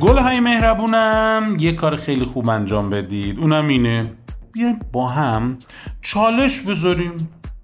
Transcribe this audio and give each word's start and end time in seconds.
گل 0.00 0.18
های 0.18 0.40
مهربونم. 0.40 1.56
یه 1.60 1.72
کار 1.72 1.96
خیلی 1.96 2.24
خوب 2.24 2.48
انجام 2.48 2.90
بدید. 2.90 3.38
اونم 3.38 3.68
اینه. 3.68 4.02
بیایم 4.52 4.80
با 4.92 5.08
هم 5.08 5.58
چالش 6.02 6.60
بذاریم. 6.60 7.12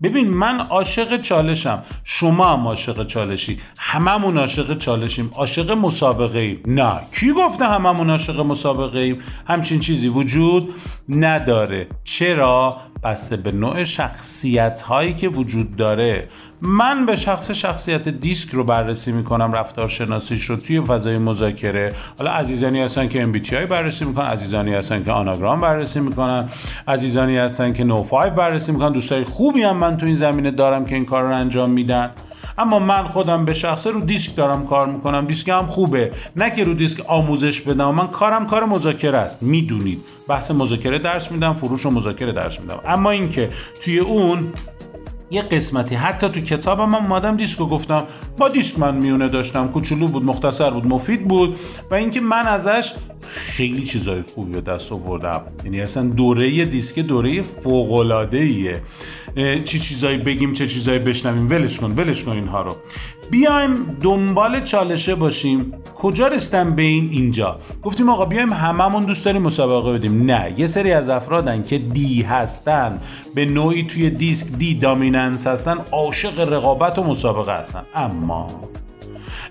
ببین 0.02 0.28
من 0.28 0.60
عاشق 0.60 1.20
چالشم. 1.20 1.82
شما 2.04 2.52
هم 2.52 2.68
عاشق 2.68 3.06
چالشی. 3.06 3.58
هممون 3.78 4.38
عاشق 4.38 4.78
چالشیم. 4.78 5.30
عاشق 5.34 5.70
مسابقه 5.70 6.38
ایم 6.38 6.62
نه. 6.66 7.00
کی 7.20 7.32
گفته 7.32 7.64
هممون 7.64 8.10
عاشق 8.10 8.40
مسابقه 8.40 8.98
ایم 8.98 9.18
همچین 9.46 9.80
چیزی 9.80 10.08
وجود 10.08 10.74
نداره. 11.08 11.86
چرا؟ 12.04 12.76
بسته 13.02 13.36
به 13.36 13.52
نوع 13.52 13.84
شخصیت 13.84 14.82
هایی 14.82 15.14
که 15.14 15.28
وجود 15.28 15.76
داره. 15.76 16.28
من 16.60 17.06
به 17.06 17.16
شخص 17.16 17.50
شخصیت 17.50 18.08
دیسک 18.08 18.50
رو 18.50 18.64
بررسی 18.64 19.12
می‌کنم 19.12 19.52
رفتار 19.52 19.88
شناسیش 19.88 20.44
رو 20.44 20.56
توی 20.56 20.80
فضای 20.80 21.18
مذاکره. 21.18 21.92
حالا 22.18 22.30
عزیزانی 22.30 22.80
هستن 22.80 23.08
که 23.08 23.24
MBTI 23.24 23.54
بررسی 23.54 24.04
می‌کنن 24.04 24.26
عزیزانی 24.26 24.74
هستن 24.74 25.04
که 25.04 25.12
انیاگرام 25.12 25.60
بررسی 25.60 26.00
می‌کنن 26.00 26.48
عزیزانی 26.88 27.36
هستن 27.36 27.72
که 27.72 27.84
NEO 27.84 28.02
5 28.02 28.32
بررسی 28.32 28.72
می‌کنن. 28.72 28.92
دوستای 28.92 29.24
خوبی 29.24 29.62
هم 29.62 29.76
من 29.76 29.96
تو 29.96 30.06
این 30.06 30.14
زمینه 30.14 30.50
دارم 30.50 30.84
که 30.84 30.94
این 30.94 31.04
کار 31.04 31.22
رو 31.22 31.34
انجام 31.34 31.70
میدن. 31.70 32.10
اما 32.58 32.78
من 32.78 33.06
خودم 33.08 33.44
به 33.44 33.54
شخصه 33.54 33.90
رو 33.90 34.00
دیسک 34.00 34.36
دارم 34.36 34.66
کار 34.66 34.88
می‌کنم. 34.88 35.26
دیسک 35.26 35.48
هم 35.48 35.66
خوبه. 35.66 36.12
نه 36.36 36.50
که 36.50 36.64
رو 36.64 36.74
دیسک 36.74 37.00
آموزش 37.06 37.60
بدم 37.60 37.94
من 37.94 38.06
کارم 38.06 38.46
کار 38.46 38.64
مذاکره 38.64 39.18
است. 39.18 39.42
می‌دونید. 39.42 40.00
بحث 40.28 40.50
مذاکره 40.50 40.98
درس 40.98 41.32
میدم 41.32 41.56
فروش 41.56 41.86
و 41.86 41.90
مذاکره 41.90 42.32
درس 42.32 42.60
میدم. 42.60 42.80
اما 42.86 43.10
اینکه 43.10 43.50
توی 43.84 43.98
اون 43.98 44.52
یه 45.30 45.42
قسمتی 45.42 45.94
حتی 45.94 46.28
تو 46.28 46.40
کتابم 46.40 46.88
من 46.88 46.98
اومدم 46.98 47.36
دیسکو 47.36 47.66
گفتم. 47.66 48.04
با 48.38 48.48
دیسک 48.48 48.78
من 48.78 48.96
میونه 48.96 49.28
داشتم. 49.28 49.68
کوچولو 49.68 50.06
بود 50.06 50.24
مختصر 50.24 50.70
بود 50.70 50.86
مفید 50.86 51.28
بود. 51.28 51.56
و 51.90 51.94
اینکه 51.94 52.20
من 52.20 52.46
ازش 52.46 52.92
خیلی 53.28 53.84
چیزای 53.84 54.22
خوبی 54.22 54.52
به 54.52 54.60
دست 54.60 54.92
آوردم. 54.92 55.42
یعنی 55.64 55.80
اصلا 55.80 56.02
دوره 56.02 56.64
دیسک 56.64 56.98
دوره 56.98 57.42
فوق 57.42 57.92
العاده 57.92 58.38
ایه 58.38 58.82
چی 59.36 59.78
چیزایی 59.78 60.18
بگیم 60.18 60.52
چه 60.52 60.66
چیزایی 60.66 60.98
بشنویم. 60.98 61.50
ولش 61.50 61.78
کن 61.78 61.92
ولش 61.92 62.24
کن 62.24 62.32
اینها 62.32 62.62
رو. 62.62 62.76
بیایم 63.30 63.74
دنبال 64.00 64.60
چالشه 64.60 65.14
باشیم. 65.14 65.72
کجا 65.94 66.28
رستم 66.28 66.74
به 66.74 66.82
این 66.82 67.08
اینجا؟ 67.10 67.60
گفتیم 67.82 68.08
آقا 68.08 68.24
بیایم 68.24 68.52
هممون 68.52 69.02
دوست 69.02 69.24
داریم 69.24 69.42
مسابقه 69.42 69.92
بدیم. 69.92 70.22
نه 70.22 70.54
یه 70.56 70.66
سری 70.66 70.92
از 70.92 71.08
افرادن 71.08 71.62
که 71.62 71.78
دی 71.78 72.22
هستن 72.22 73.00
به 73.34 73.44
نوعی 73.44 73.82
توی 73.82 74.10
دیسک 74.10 74.46
دی 74.58 74.74
دامیننس 74.74 75.46
هستن 75.46 75.78
عاشق 75.92 76.52
رقابت 76.52 76.98
و 76.98 77.04
مسابقه 77.04 77.52
هستن. 77.60 77.82
اما 77.94 78.46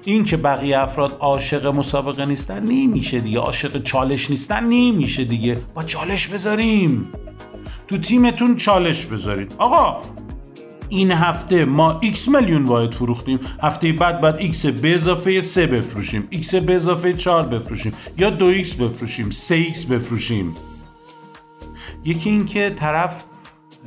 این 0.05 0.23
که 0.23 0.37
بقیه 0.37 0.79
افراد 0.79 1.17
عاشق 1.19 1.67
مسابقه 1.67 2.25
نیستن 2.25 2.63
نمیشه 2.63 3.19
دیگه. 3.19 3.39
عاشق 3.39 3.83
چالش 3.83 4.29
نیستن 4.29 4.63
نمیشه 4.63 5.23
دیگه. 5.23 5.57
با 5.73 5.83
چالش 5.83 6.27
بذاریم. 6.27 7.07
تو 7.87 7.97
تیمتون 7.97 8.55
چالش 8.55 9.05
بذارید. 9.05 9.55
آقا 9.57 10.01
این 10.89 11.11
هفته 11.11 11.65
ما 11.65 12.01
x 12.03 12.27
میلیون 12.27 12.65
واحد 12.65 12.93
فروختیم. 12.93 13.39
هفته 13.63 13.93
بعد 13.93 14.21
بعد 14.21 14.51
x 14.51 14.65
به 14.65 14.95
اضافه 14.95 15.41
3 15.41 15.67
بفروشیم. 15.67 16.27
X 16.31 16.55
به 16.55 16.75
اضافه 16.75 17.13
4 17.13 17.47
بفروشیم. 17.47 17.91
یا 18.17 18.37
2x 18.37 18.75
بفروشیم 18.75 19.29
3x 19.29 19.85
بفروشیم. 19.85 20.55
یکی 22.05 22.29
این 22.29 22.45
که 22.45 22.69
طرف 22.69 23.25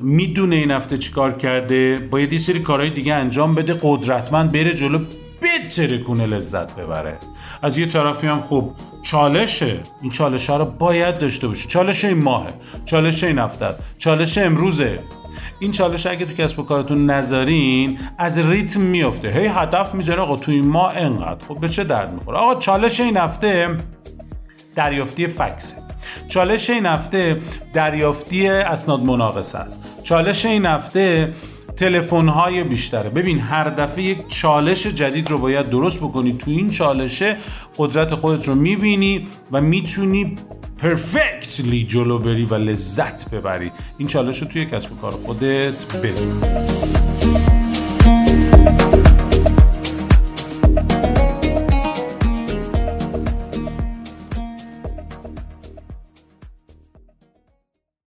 می‌دونه 0.01 0.57
این 0.57 0.71
هفته 0.71 0.99
چیکار 0.99 1.33
کرده 1.33 2.09
باید 2.11 2.33
یه 2.33 2.39
سری 2.39 2.59
کارهای 2.59 2.91
دیگه 2.91 3.15
انجام 3.15 3.53
بده 3.53 3.79
قدرتمند 3.83 4.53
بره 4.53 4.75
جلو 4.75 5.05
بتره 5.43 5.99
کنه 5.99 6.27
لذت 6.27 6.77
ببره. 6.77 7.17
از 7.63 7.79
یه 7.79 7.87
طرفی 7.87 8.27
هم 8.27 8.41
خوب 8.41 8.75
چالشه. 9.03 9.81
این 10.03 10.11
چالش 10.11 10.51
ها 10.51 10.57
رو 10.57 10.65
باید 10.65 11.19
داشته 11.19 11.49
باشی 11.49 11.69
چالش 11.69 12.05
این 12.05 12.23
ماهه 12.23 12.51
چالش 12.85 13.25
این 13.25 13.39
هفته 13.39 13.75
چالش 13.99 14.39
امروزه. 14.39 14.99
این 15.59 15.71
چالش 15.71 16.07
اگه 16.07 16.27
تو 16.27 16.43
کسب 16.43 16.59
و 16.59 16.63
کارتون 16.63 17.11
نذارین 17.11 17.99
از 18.19 18.39
ریتم 18.39 18.81
میفته 18.81 19.29
هی 19.29 19.47
هدف 19.47 19.95
می‌ذاره 19.95 20.23
آقا 20.23 20.37
تو 20.37 20.53
این 20.53 20.67
ماه 20.67 20.97
انقدر. 20.97 21.49
خب 21.49 21.61
به 21.61 21.69
چه 21.69 21.85
درد 21.85 22.13
می‌خوره؟ 22.13 22.39
آقا 22.39 22.55
چالش 22.55 23.01
این 23.01 23.17
هفته 23.17 23.77
دریافتی 24.75 25.27
فکسه 25.27 25.77
چالش 26.29 26.71
این 26.71 26.87
هفته 26.87 27.41
دریافتی 27.73 28.49
اسناد 28.49 29.01
مناقصه 29.01 29.59
است. 29.59 29.93
چالش 30.03 30.47
این 30.47 30.67
هفته 30.67 31.33
تلفن 31.79 32.29
های 32.29 32.65
بیشتره. 32.65 33.11
ببین 33.11 33.41
هر 33.41 33.69
دفعه 33.69 34.05
یک 34.05 34.29
چالش 34.29 34.87
جدید 34.87 35.31
رو 35.31 35.39
باید 35.39 35.69
درست 35.69 35.99
بکنی. 35.99 36.33
تو 36.33 36.51
این 36.51 36.71
چالشه 36.71 37.37
قدرت 37.77 38.15
خودت 38.15 38.49
رو 38.49 38.55
می‌بینی 38.55 39.27
و 39.53 39.61
می‌تونی 39.61 40.35
پرفکتلی 40.79 41.85
جلو 41.85 42.19
بری 42.19 42.45
و 42.45 42.55
لذت 42.55 43.31
ببری. 43.31 43.71
این 43.99 44.09
چالش 44.09 44.43
رو 44.43 44.49
توی 44.49 44.65
کسب 44.65 44.93
و 44.93 44.97
کار 44.97 45.13
خودت 45.13 45.97
بزن. 46.05 47.08